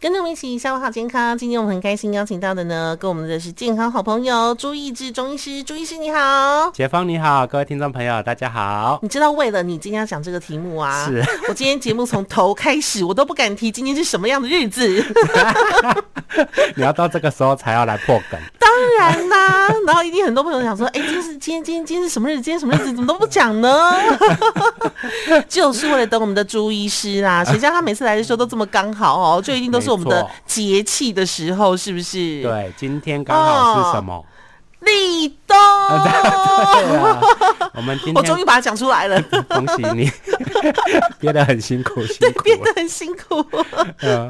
[0.00, 1.36] 跟着我们一起下午好健康。
[1.36, 5.60] 今天我们很开心邀请到的呢，跟我们的是健康好朋友朱义志中医师。
[5.60, 9.00] 朱医师你好，杰芳你好，各位听众朋友大家好。
[9.02, 15.04] 你知道为了你今天要讲这个题目啊，是我今天节目从头开始我都不敢提今天是什么样的日子。
[16.76, 18.40] 你要到这个时候才要来破梗。
[18.78, 22.42] 当然啦， 然后一定很多朋友想说，哎、欸，今天是今天今天今天是什么日子？
[22.42, 22.92] 今天什么日子？
[22.94, 23.92] 怎么都不讲呢？
[25.48, 27.42] 就是为了等我们的朱医师啦。
[27.50, 29.88] 谁叫他每次来的时候都这么刚好哦，就一定都是。
[29.88, 32.42] 是我们的节气的时候，是不是？
[32.42, 34.22] 对，今天刚好是什么？
[34.80, 35.56] 立冬。
[37.78, 40.10] 我们今天我终于把它讲出来了， 恭喜你，
[41.20, 43.36] 憋得很辛苦，辛苦，憋得很辛苦。
[44.02, 44.28] 嗯，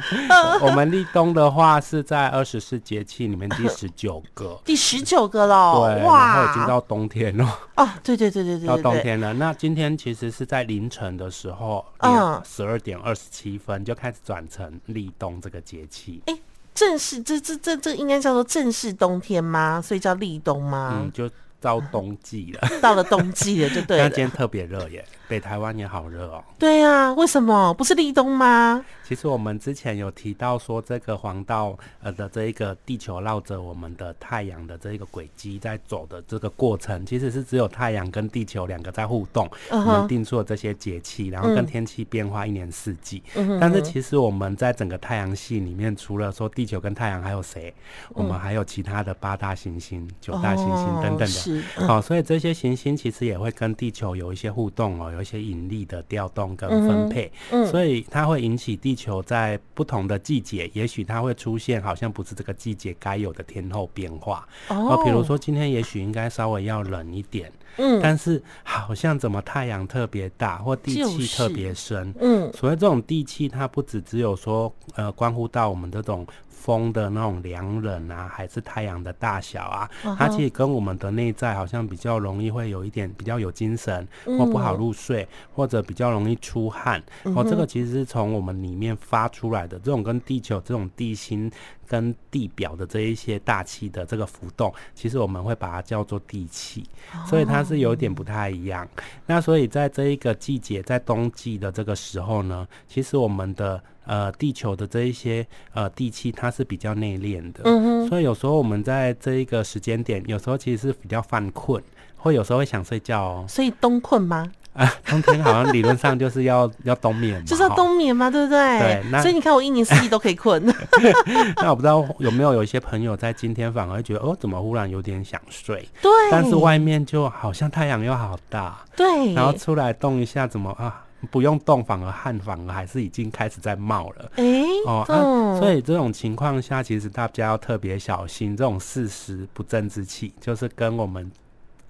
[0.60, 5.86] 我们立冬的话是在二十四节气里面第十九个，第十九个喽。
[5.86, 7.58] 对，哇，然后已经到冬天了。
[7.76, 9.32] 哦，对对对对对，到冬天了。
[9.32, 16.22] 那今天其实是在凌晨的时候，嗯，十二点二十七分就开始转成立冬这个节气。
[16.26, 16.38] 哎。
[16.74, 19.82] 正式，这这这这应该叫做正式冬天吗？
[19.82, 20.92] 所以叫立冬吗？
[20.94, 21.28] 嗯，就
[21.60, 24.04] 到冬季了， 到了冬季了，就对了。
[24.08, 25.04] 那今天特别热耶。
[25.28, 26.42] 北台湾也好热哦。
[26.58, 28.84] 对呀、啊，为什么不是立冬吗？
[29.04, 39.48] 其实我们之前有提到说，这个黄道呃的这一个地球绕着我们的太阳的这一个轨迹在走的这个过程，其实是只有太阳跟地球两个在互动。
[39.70, 39.78] Uh-huh.
[39.78, 43.22] 我们定出了这些节气，然后跟天气变化一年四季。
[43.34, 43.58] 嗯。
[43.60, 47.72] 但是其实我们在整个太阳系里面，除了说地球跟太阳，还有谁？
[48.10, 51.26] 我们还有其他的八大行星、九大行星等等的。
[51.26, 51.62] 是。
[51.76, 55.10] 好，所以这些行星其实也会跟地球有一些互动哦。
[55.18, 64.46] 有一些引力的调动跟分配，嗯，所以它会引起地球在不同的季节，也许它会出现好像不是这个季节该有的天候变化。
[64.68, 76.24] 哦，比如说今天也许应该稍微要冷一点，嗯，但是好像怎么太阳特别大，或地气特别深，嗯，所以这种地气它不只只有说呃关乎到我们这种。
[76.58, 80.16] 风的那种凉冷啊，还是太阳的大小啊，uh.
[80.16, 87.00] 它其实跟我们的内在好像比较容易会有一点比较有精神，或不好入睡，嗯、或者比较容易出汗。
[87.22, 91.50] 哦、uh 这个其实是从我们里面发出来的，这种跟地球这种地心
[91.88, 97.26] 跟地表的这一些大气的这个浮动，其实我们会把它叫做地气，uh.
[97.26, 98.86] 所以它是有点不太一样。
[99.26, 103.82] 那所以在这一个季节，在冬季的这个时候呢，其实我们的。
[104.08, 111.84] 呃，地球的这一些呃地气，它是比较内敛的，嗯哼，所以有时候我们在这一个时间点，有时候其实是比较犯困，
[112.16, 113.44] 或有时候会想睡觉哦。
[113.46, 114.50] 所以冬困吗？
[114.78, 118.78] 啊，冬天好像理论上就是要要冬眠，就是要冬眠嘛，对不对？
[118.78, 120.64] 对，那所以你看我一年四季都可以困。
[121.56, 125.88] 那我不知道有没有有一些朋友在今天反而觉得，哦，怎么忽然有点想睡？
[126.00, 131.04] 对，但是外面就好像太阳又好大，对，然后出来动一下，怎么啊？
[131.32, 134.30] 不用动，反而汗反而还是已经开始在冒了。
[134.36, 141.28] 哎、欸，哦、啊，所以这种情况下，其实大家要特别小心，这种事实不正之气，就是跟我们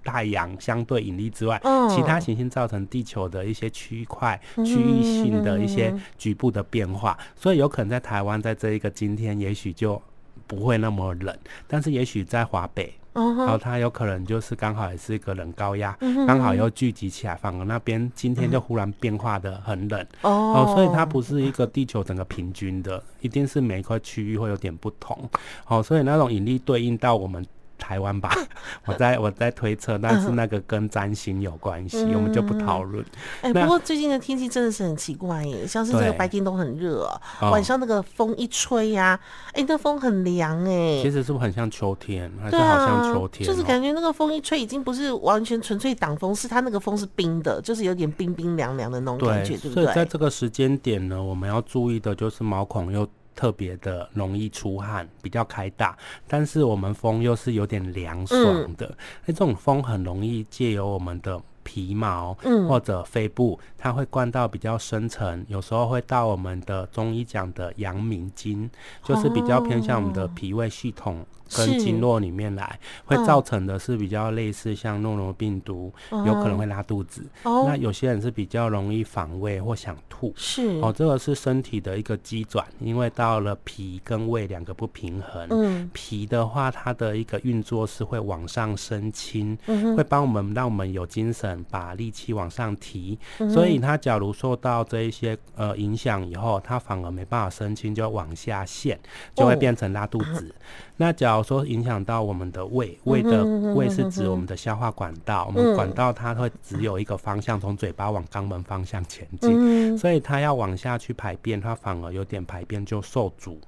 [0.09, 7.15] 太阳相对引力之外，嗯、其他行星造成地球的一些区块、区域性的一些局部的变化。
[7.19, 10.01] 嗯、所以有可能在台湾，在这一个今天，也许就
[10.47, 11.37] 不会那么冷，
[11.67, 12.91] 但是也许在华北。
[13.11, 25.29] 然后它有可能就是刚好也是一个冷高压，刚好又聚集起来，反而那边今天就忽然变化的很冷哦，所以它不是一个地球整个平均的，一定是每一块区域会有点不同
[25.67, 27.45] 哦，所以那种引力对应到我们。
[27.79, 28.31] 台湾吧，
[28.85, 33.03] 我在我在推测，但是那个跟占星有关系，嗯，我们就不讨论。
[33.41, 37.09] 哎，不过最近的天气真的是很奇怪耶，像是这个白天都很热，
[37.41, 39.19] 晚上那个风一吹呀，啊，
[39.53, 41.01] 哎，那风很凉哎。
[41.01, 42.31] 其实是不是很像秋天？
[42.41, 43.47] 还是好像秋天？
[43.47, 49.83] 就是感觉那个风一吹，已经不是完全纯粹挡风，是它那个风是冰的，就是有点冰冰凉凉的那种感觉，对不对？
[49.85, 53.07] 所以在这个时间点呢，我们要注意的就是毛孔又。
[53.39, 58.85] 特别的容易出汗，比较开大，但是我们风又是有点凉爽的。
[59.25, 62.33] 那、嗯、这种风很容易借由我们的皮毛，
[62.67, 68.69] 或者肺部，它会灌到比较深层，有时候会到我们的中医讲的阳明经，
[69.05, 71.25] 就是比较偏向我们的脾胃系统。
[71.55, 77.25] 跟经络里面来，会造成的是比较类似像诺罗病毒，嗯，有可能会拉肚子。
[77.43, 77.65] 哦。
[77.67, 80.33] 那有些人是比较容易反胃或想吐。
[80.35, 85.47] 是哦，这个是身体的一个机转，因为到了脾跟胃两个不平衡。
[85.49, 85.89] 嗯。
[85.93, 93.17] 脾的话，它的一个运作是会往上升清，嗯，会帮我们让我们有精神，把力气往上提。
[93.39, 93.49] 嗯。
[93.49, 98.99] 所以它假如受到这一些呃影响以后，它反而没办法升清，就往下陷，
[99.35, 100.49] 就会变成拉肚子。
[100.49, 100.55] 哦。
[100.97, 103.43] 那假如说影响到我们的胃，胃的
[103.73, 113.59] 胃是指我们的消化管道，我们管道它会只有一个方向，从嘴巴往肛门方向前进，所以它要往下去排便，它反而有点排便就受阻，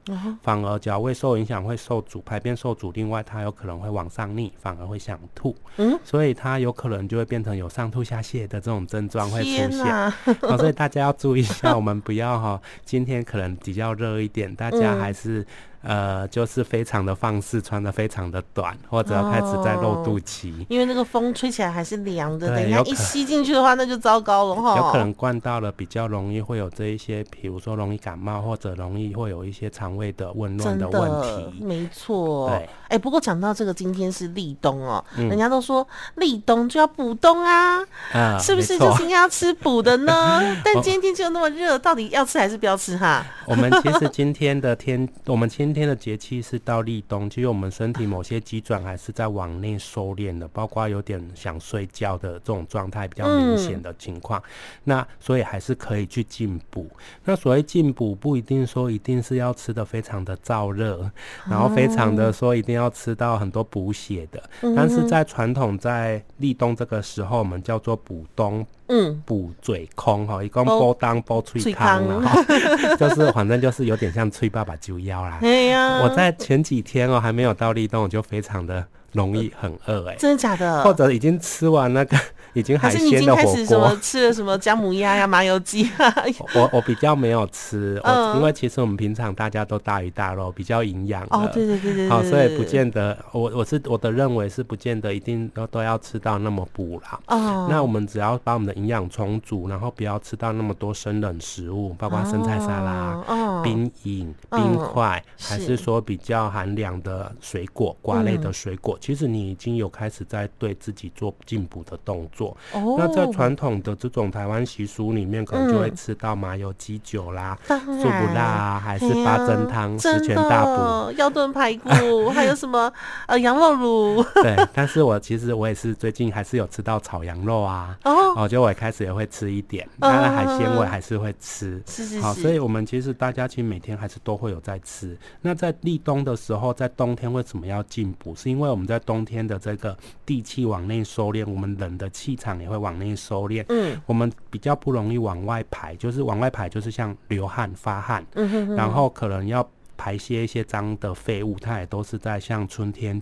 [0.41, 5.55] 反而只要胃受影响会受阻，排便受阻，另外它有可能会往上逆，反而会想吐，
[6.03, 10.11] 所以它有可能就会变成有上吐下泻的这种症状会出现，
[10.57, 15.45] 所以大家要注意一下，我们不要哈，今天可能比较热一点，大家还是。
[15.83, 24.77] 呃，就是非常的放肆，穿的非常的短，或者要开始在露肚脐，因为那个风吹起来还是凉的，等一下一吸进去的话，那就糟糕了哈。
[24.77, 31.63] 有可能灌到了，比较容易会有这一些，比如说容易感冒，或者容易会有一些肠胃的紊乱的问题。
[31.63, 37.79] 没错，对，哎，不过讲到这个，今天是立冬哦，人家都说立冬就要补冬啊，
[38.13, 40.41] 啊，是不是就是应该要吃补的呢？
[40.63, 43.25] 但今天天气又那么热，到底要吃还是不要吃哈？
[43.45, 54.39] 我们其实今天的天，我们今天的节气是到立冬，其实我们身体某些机转还是在往内收敛的，包括有点想睡觉的这种状态比较明显的情况。
[54.39, 54.43] 嗯、
[54.85, 56.89] 那所以还是可以去进补。
[57.25, 61.09] 那所谓进补，不一定说一定是要吃得非常的燥热，
[61.49, 64.41] 然后非常的说一定要吃到很多补血的。
[64.61, 68.65] 嗯、但是在传统在立冬这个时候，我们叫做补冬。
[68.93, 72.43] 嗯，补嘴空哈，一共补当波吹汤了哈，
[72.99, 75.39] 就是反正就是有点像吹爸爸揪腰啦。
[75.41, 80.83] 哎呀，我在前几天哦，还没有到立冬，我就非常的容易很饿哎、欸，真的假的？
[80.83, 82.17] 或者已经吃完那个。
[82.53, 86.13] 已经海鲜的火锅，吃了什么姜母鸭呀、麻油鸡啊？
[86.53, 91.25] 我我比较没有吃，嗯、因为其实我们平常大家都大鱼大肉，比较营养。
[91.29, 97.17] 哦，对对对对，好，所以不见得，我我是我的认为是不见得一定都都要吃到那么补啦。
[97.27, 112.55] 哦，那我们只要把我们的营养充足，然后不要吃到那么多生冷食物，包括生菜沙拉、哦、冰饮、冰块，嗯、还是说比较寒凉的水果、瓜类的水果，嗯、其实你已经有开始在对自己做进补的动作。
[112.73, 122.91] 哦，那在传统的这种台湾习俗里面，可能就会吃到麻油鸡酒啦、素不辣啊，还是八珍汤、十全大补、腰炖排骨， 还有什么
[123.27, 124.23] 呃羊肉炉。
[124.41, 132.21] 对，但是我其实我也是最近还是有吃到炒羊肉啊，哦，我就我也开始也会吃一点，当然海鲜我也还是会吃，是是是。
[132.21, 135.17] 好，所以我们其实大家其实每天还是都会有在吃。
[135.41, 138.35] 那在立冬的时候，在冬天为什么要进补？
[138.35, 139.95] 是因为我们在冬天的这个
[140.25, 142.31] 地气往内收敛，我们人的气。
[142.41, 153.21] 场也会往内收敛，嗯，我们比较不容易往外排，就是往外排，就是像流汗、发汗，嗯哼哼，然后可能要排泄一些脏的废物，它也都是在像春天、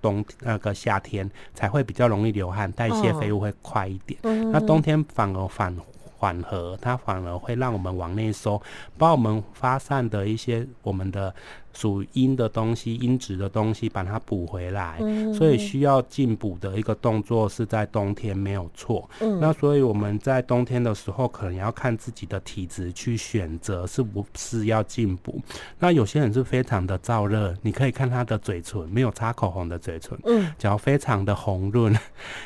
[0.00, 5.74] 冬那个夏天才会比较容易流汗，代谢废物会快一点，哦、那冬天反而反
[6.20, 8.60] 缓和，它反而会让我们往内收，
[8.98, 11.34] 把我们发散的一些我们的。
[11.72, 19.08] 属阴的东西、阴质的东西，把它补回来，嗯、所以需要进补的一个动作是在冬天没有错。
[19.20, 25.40] 嗯、那所以我们在冬天的时候，可能要看自己的体质去选择是不是要进补。
[25.78, 31.96] 那有些人是非常的燥热，你可以看他的嘴唇没有擦口红的嘴唇，嗯，脚非常的红润，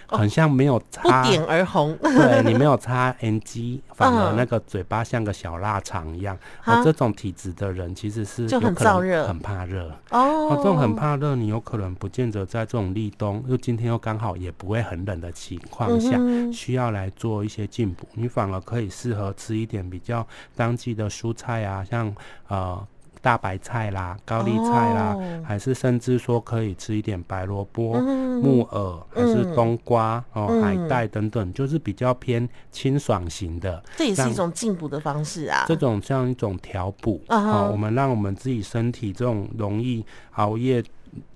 [0.07, 1.97] 很像没有擦，不点而红。
[2.03, 6.37] 对，你没有擦 NG，反而那个嘴巴像个小腊肠一样。
[6.65, 9.14] 哦，这种体质的人其实是就很燥热。
[9.23, 9.91] 很怕热。
[10.11, 20.27] 哦，这种很怕热，你有可能不见得在这种立冬，又今天又刚好也不会很冷的情况下，嗯、需要来做一些进补，你反而可以适合吃一点比较
[20.57, 22.15] 当季的蔬菜啊，像
[22.49, 22.87] 呃。
[23.25, 33.83] 大白菜啦，高丽菜啦，哦、还是甚至说可以吃一点白萝卜、嗯、木耳，还是冬瓜、嗯、哦，海带等等，就是比较偏清爽型的。
[33.97, 35.65] 这也是一种进补的方式啊。
[35.67, 40.85] 这种像一种调补啊，我们让我们自己身体这种容易熬夜、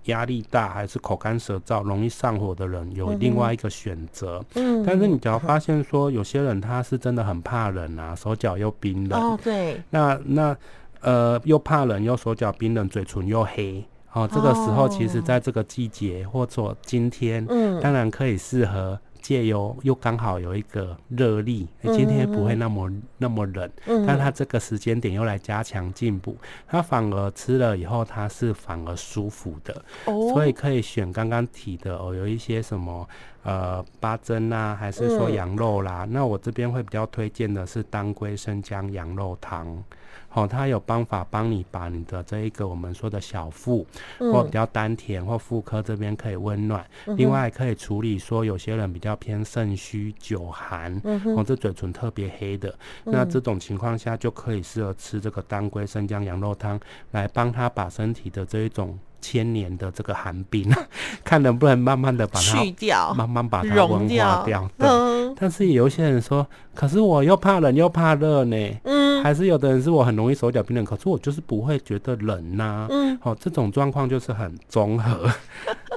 [0.04, 4.44] 压力大，还是口干舌燥、容易上火的人，有另外一个选择。
[4.56, 9.18] 嗯，但是你只要发现说，有些人他是真的很怕冷啊，手脚又冰冷。
[9.18, 9.82] 哦，对。
[9.88, 10.54] 那那。
[11.00, 26.36] 呃，又怕冷，又手脚冰冷，嘴唇又黑，哦，这个时候其实在这个季节，或者今天，嗯，当然可以适合借由又刚好有一个热力，今天不会那么那么冷，嗯，但它这个时间点又来加强进补，
[26.66, 29.74] 它反而吃了以后它是反而舒服的，
[30.06, 33.06] 哦，所以可以选刚刚提的哦，有一些什么
[33.42, 39.84] 呃八珍啊，还是说羊肉啦，那我这边会比较推荐的是当归生姜羊肉汤。
[40.32, 43.86] 哦，它有办法帮你把你的这一个我们说的小腹，
[44.18, 52.68] 嗯、或比较丹田或妇科这边可以温暖，嗯、另外还可以处理说有些人比较偏肾虚久寒，嗯哼，哦，这嘴唇特别黑的，
[53.04, 56.78] 嗯、那这种情况下就可以适合吃这个当归生姜羊肉汤，
[57.12, 60.70] 来帮他把身体的这一种千年的这个寒冰，
[61.24, 64.70] 看能不能慢慢的把它去掉，慢慢把它融温化掉。
[64.78, 68.56] 对，嗯，但是有些人说，可是我又怕冷又怕热呢。
[68.84, 72.86] 嗯，还是有的人是我很容易手脚冰冷，可是我就是不会觉得冷呐、啊。
[72.90, 75.30] 嗯，哦，这种状况就是很综合。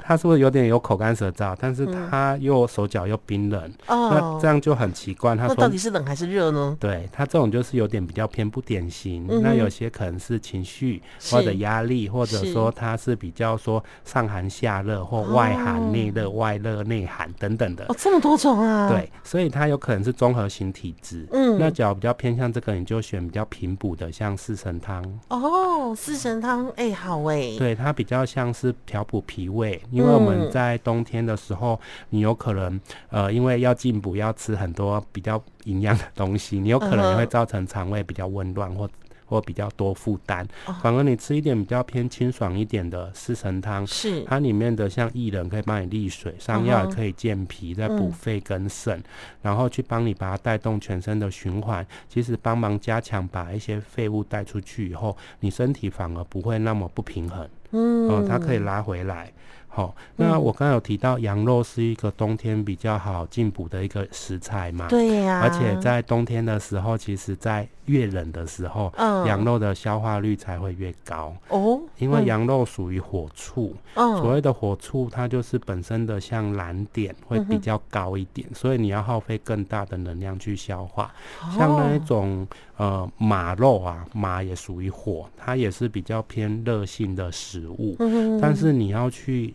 [0.04, 1.56] 他是不是有点有口干舌燥？
[1.60, 5.36] 但是他又手脚又冰冷，哦，那这样就很奇怪。
[5.36, 6.76] 他说到底是冷还是热呢？
[6.80, 9.26] 对他这种就是有点比较偏不典型。
[9.30, 17.84] 嗯、那有些可能是情绪或者压力，或者说他是比较说上寒下热或外寒内热、外热内寒等等的。
[17.88, 18.88] 哦，这么多种啊？
[18.88, 21.26] 对，所以他有可能是综合型体质。
[21.32, 25.04] 嗯，那假如比较偏向这个，你就选比较平补的，像四神汤。
[25.28, 27.58] 哦，四神汤，哎、欸，好哎、欸。
[27.58, 29.80] 对，它比较像是调补脾胃。
[29.92, 32.80] 因为我们在冬天的时候，你有可能
[33.10, 38.88] 呃，因为要进补，要吃很多比较营养的东西，你有可能也会造成肠胃比较紊乱或
[39.26, 40.46] 或比较多负担。
[40.82, 49.02] 反而你吃一点比较偏清爽一点的四神汤，是它里面的像薏仁可以帮你利水，山药也可以健脾，再补肺跟肾，
[49.40, 57.48] 然后去帮你把它带动全身的循环，其实帮忙加强把一些废物带出去以后，你身体反而不会那么不平衡。
[57.72, 59.32] 嗯，哦，它可以拉回来。
[59.74, 64.86] 好、哦，那我刚刚有提到羊肉是一个冬天比较好进补的一个食材嘛？
[64.88, 65.40] 对呀、啊。
[65.42, 71.34] 而且在冬天的时候，其实在越冷的时候，嗯，羊肉的消化率才会越高。
[71.48, 71.80] 哦。
[71.96, 81.10] 因为羊肉属于火畜，嗯，所谓的火畜，它就是本身的像燃点会比较高一点，嗯、所以你要耗费更大的能量去消化。
[81.40, 82.46] 哦、像那一种
[82.82, 87.96] 呃马肉啊，马也属于火，它也是比较偏热性的食物。
[88.00, 88.40] 嗯。
[88.40, 89.54] 但是你要去。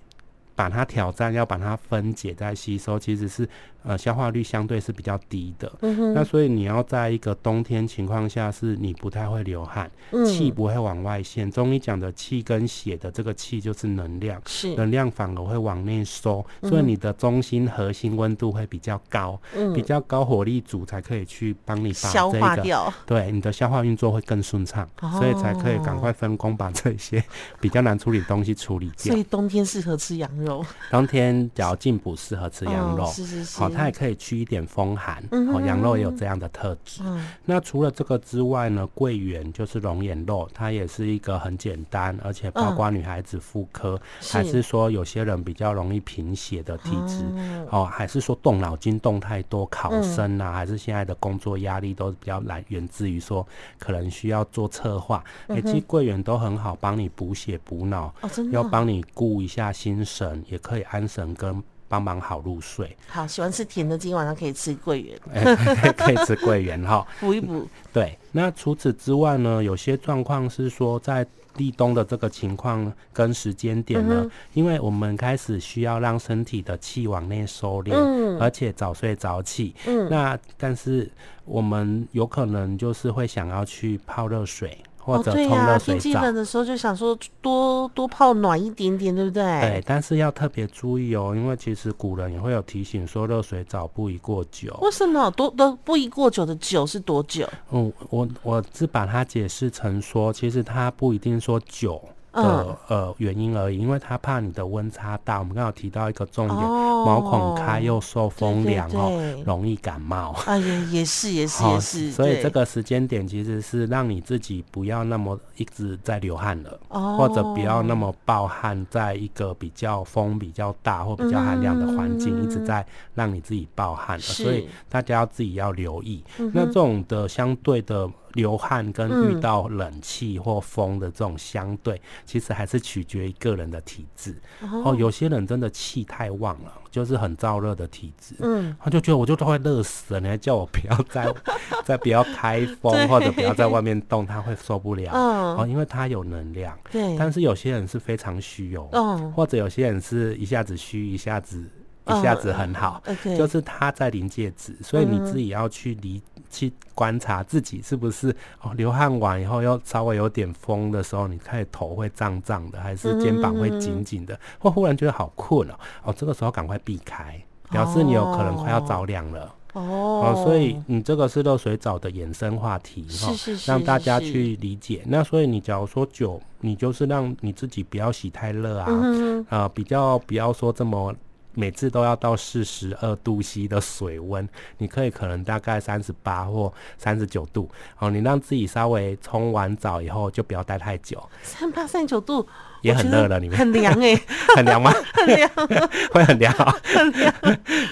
[0.57, 3.47] 把它挑战，要把它分解再吸收，其实是
[3.83, 5.71] 呃消化率相对是比较低的。
[5.81, 6.13] 嗯哼。
[6.13, 9.89] 那所以你要在一个冬天情况下，是你不太会流汗，
[10.25, 11.45] 气、嗯、不会往外泄。
[11.47, 22.93] 中医讲的气跟血的这个气就是能量，是能量反而会往内收，所以你的中心核心温度会比较高，嗯，比较高火力组才可以去帮你把这个消化掉。
[23.05, 27.23] 对，你的消化运作会更顺畅，哦，所以才可以赶快分工把这些
[27.61, 29.13] 比较难处理的东西处理掉。
[29.13, 30.65] 所以冬天适合吃羊肉。
[30.89, 35.23] 冬天只要进补适合吃羊肉，是是是，它也可以去一点风寒。
[35.31, 37.01] 嗯，哦，羊肉也有这样的特质。
[37.05, 55.23] 嗯，那除了这个之外呢，桂圆就是龙眼肉，它也是一个很简单，而且包括女孩子妇科、嗯，还是说有些人比较容易贫血的体质、嗯，哦，还是说动脑筋动太多，考生啊、嗯，还是现在的工作压力都比较来源自于说可能需要做策划。
[55.47, 58.13] 哎、嗯，其实桂圆都很好帮你补血补脑，
[58.51, 60.43] 要帮你顾一下心神。
[60.47, 62.95] 也可以安神跟帮忙好入睡。
[63.07, 65.19] 好，喜欢吃甜的，今天晚上可以吃桂圆。
[65.33, 67.67] 欸、 可以吃桂圆哈，补一补。
[67.93, 71.25] 对，那除此之外呢，有些状况是说在
[71.55, 79.73] 立冬的这个情况跟时间点呢、嗯，因为我们开始需要让身体的气往内收敛、嗯，而且早睡早起。
[79.87, 81.09] 嗯，那但是
[81.45, 84.77] 我们有可能就是会想要去泡热水。
[85.07, 85.55] 或者冲热水澡。
[85.55, 89.43] 哦，对呀，天气冷的时候就想说多多泡暖一点点，对不对？
[89.61, 94.77] 对，但是要特别注意哦，因为其实古人也会有提醒说，热水澡不宜过久。
[94.81, 97.47] 为什么多都不宜过久的久是多久？
[97.71, 102.03] 嗯，我我是把它解释成说，其实它不一定说久。
[102.43, 105.39] 的呃原因而已，因为他怕你的温差大。
[105.39, 110.35] 我们刚好提到一个重点，哦、毛孔开又受风凉哦，容易感冒。
[110.45, 112.11] 哎呀也是也是 也是。
[112.11, 124.21] 所以这个时间点其实是让你自己不要那么一直在流汗了，哦、或者不要那么暴汗，在一个比较风比较大或比较寒凉的环境、嗯，一直在让你自己暴汗了。
[124.21, 126.23] 所以大家要自己要留意。
[126.37, 128.09] 嗯、那这种的相对的。
[128.37, 134.39] 流汗跟遇到冷气或风的这种相对、嗯，其实还是取决于个人的体质。
[134.85, 138.35] 哦，有些人真的气太旺了，就是很燥热的体质。
[138.39, 141.33] 嗯，他就觉得我就都快热死了，你还叫我不要再
[141.83, 145.11] 再不要开风或者不要在外面动，他会受不了。
[145.11, 146.77] 嗯，哦，因为他有能量。
[146.91, 147.17] 对。
[147.17, 148.87] 但是有些人是非常虚哦。
[148.91, 149.31] 嗯。
[149.33, 151.67] 或者有些人是一下子虚，一下子
[152.05, 153.01] 一下子很好。
[153.23, 156.21] 就是他在临界值，所以你自己要去理。
[156.57, 173.31] 去观察自己是不是哦，流汗完以后又稍微有点风的时候，你开始头会胀胀的，还是肩膀会紧紧的，或忽然觉得好困哦，哦，这个时候赶快避开，表示你有可能快要着凉了哦，哦，所以你这个是热水澡的衍生话题哈，
[173.67, 175.03] 让大家去理解。
[175.05, 181.13] 那所以你假如说酒，你就是让你自己不要洗太热啊，啊、嗯呃，比较不要说这么。
[181.57, 184.47] 每次都要到四十二度 C 的水温，
[184.77, 191.27] 你可以可能大概三十八或三十九度，好，你让自己稍微冲完澡以后就不要待太久。
[191.41, 192.47] 三八三九度，
[192.81, 194.21] 也很热了，里面很凉哎、欸，
[194.55, 194.91] 很凉吗？
[195.13, 195.49] 很凉，
[196.13, 197.33] 会很凉啊，很凉。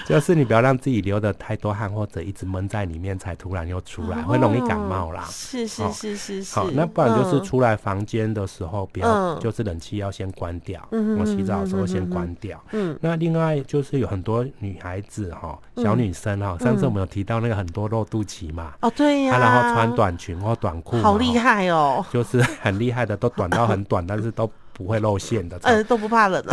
[0.06, 5.24] 就是你不要让自己流的太多汗，或者一直闷在里面才突然又出来，哦、会容易感冒啦。
[5.28, 6.54] 是是是是是。
[6.54, 10.80] 好，那不然就是出来房间的时候，不要、嗯、就是冷气要先关掉。
[10.92, 12.62] 嗯，我洗澡的时候先关掉。
[12.72, 12.96] 嗯。
[13.00, 18.72] 那另外就是有很多女孩子哈，小女生哈，上次我们有提到那个很多露肚脐嘛。
[18.80, 19.38] 哦，对呀。
[19.38, 20.96] 然后穿短裙或短裤。
[20.98, 22.04] 好厉害哦。
[22.12, 24.50] 就是很厉害的，都短到很短，但是都。
[24.76, 26.44] 不会露馅的，呃，都不怕冷。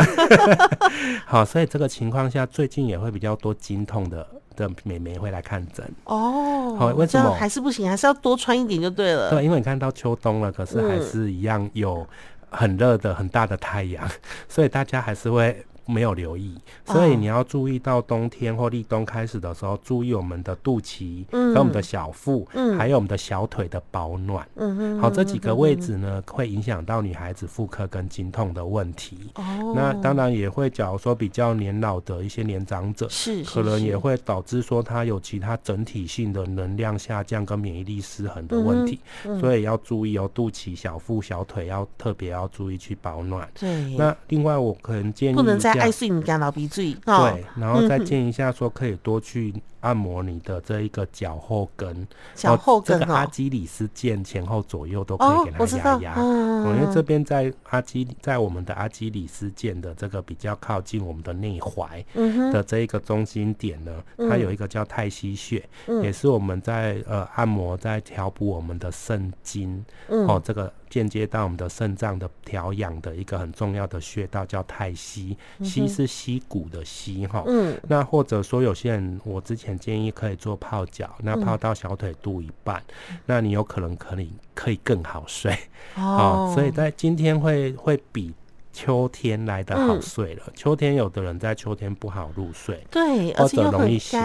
[1.26, 4.26] 好，所以这个情况下，最近也会比较多经痛的
[4.56, 5.86] 的美眉会来看诊。
[6.04, 7.86] 哦，好，为什么还是不行？
[7.86, 9.28] 还是要多穿一点就对了。
[9.28, 12.06] 对，因为你看到秋冬了，可是还是一样有
[12.48, 14.08] 很热的、很大的太阳，
[14.48, 15.64] 所以大家还是会。
[15.86, 22.48] 没有留意，所以你要注意到冬天或立冬开始的时候，注意我们的肚脐，跟我们的小腹，
[22.78, 24.48] 还有我们的小腿的保暖。
[24.56, 29.30] 嗯好，这几个位置呢，会影响到女孩子妇科跟经痛的问题。
[29.34, 38.98] 哦，那当然也会，假如说比较年老的一些年长者，是可能也会导致说她有其他整体性的能量下降跟免疫力失衡的问题。
[39.38, 43.46] 所以要注意哦，肚脐、小腹、小腿要特别要注意去保暖。
[43.58, 43.94] 对。
[43.96, 45.73] 那另外我可能建议不能再。
[45.80, 49.54] 爱睡你家老鼻嘴，对，然后再建议一下，说可以多去
[49.84, 56.14] 按摩你的这一个脚后跟，脚后跟这个阿基里斯腱前后左右都可以给它压压。
[56.16, 62.02] 嗯，因为这边在阿基，在我们的阿基里斯腱的这个比较靠近我们的内踝
[62.50, 65.62] 的这一个中心点呢，它有一个叫太溪穴，
[66.02, 70.72] 也是我们在呃按摩在调补我们的肾经，哦，这个。
[70.90, 77.42] 间接到我们的肾脏的调养的一个很重要的穴道叫太溪，溪是溪谷的溪哈。
[77.48, 77.76] 嗯。
[77.88, 85.56] 那或者说有些人，我之前建议可以做泡脚，那泡到小腿肚一半，嗯、那你有可能可以可以更好睡。
[85.96, 86.52] 哦。
[86.54, 88.34] 所以在今天会会比。
[88.74, 94.18] 秋天来的好睡了，嗯、秋天有的人在秋天不好入睡，对，或者容易醒，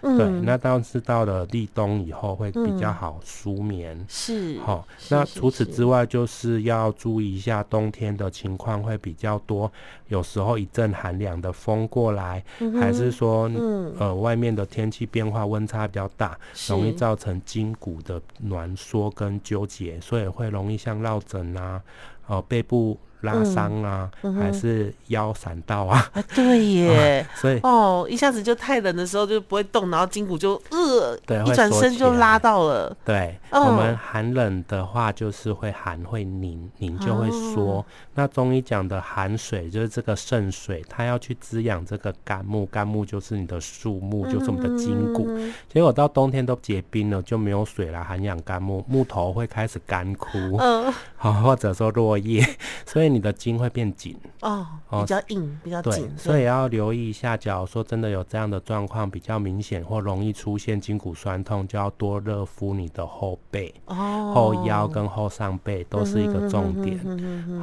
[0.00, 9.70] 嗯、对，那倒是到了立冬以后会比较好舒眠，嗯、是，好、哦，那除此之外就是要注意一下冬天的情况会比较多，
[10.08, 16.38] 有时候一阵寒凉的风过来，嗯、还是说，嗯、呃，外面的天气变化温差比较大，
[16.70, 21.82] 容易造成筋骨的挛缩跟纠结，所以会容易像落枕啊，
[22.26, 22.98] 哦、呃，背部。
[23.22, 26.10] 拉伤啊，嗯嗯、还是腰闪到啊？
[26.14, 32.96] 啊，对耶， 啊、所以哦，一下子就太冷的时候就不会动，然后筋骨就呃，对，一转身就拉到了。
[33.04, 37.60] 对，哦、我们寒冷的话就是会寒会凝，凝就会缩。
[37.60, 45.26] 哦、那中医讲的寒水就是这个肾水，它要去滋养这个肝木，肝木就是你的树木，就是我们的筋骨。
[45.28, 52.42] 嗯、结果到冬天都结冰了，就没有水来涵养肝木，木头会开始干枯，嗯，好， 或者说落叶，
[52.86, 53.09] 所以。
[53.12, 57.36] 你的筋会变紧哦，比较硬，比较紧，对，所以要留意一下。
[57.36, 66.98] 假如说真的有这样的状况，比较明显或容易出现筋骨酸痛，就要多热敷你的后背、哦、后腰跟后上背，都是一个重点。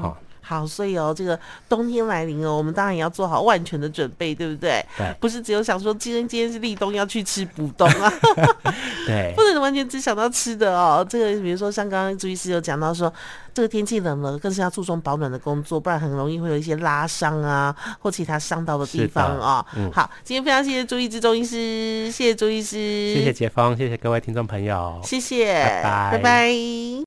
[0.01, 0.17] 好。
[0.47, 4.81] 好，所以哦，这个冬天来临哦，我们当然也要做好万全的准备，对不对？
[4.97, 8.13] 对，不是只有想说今天今天是立冬要去吃补冬啊，
[9.05, 11.05] 对，不能完全只想到吃的哦。
[11.09, 13.13] 这个比如说像刚刚朱医师有讲到说，
[13.53, 19.65] 这个天气冷了，更是要注重保暖的工作，不然很容易会有一些拉伤啊或其他伤到的地方啊。
[19.75, 26.87] 嗯，好，今天非常谢谢朱医师中医师，谢谢朱医师，谢谢杰峰，谢谢各位听众朋友，谢谢，拜拜，拜拜。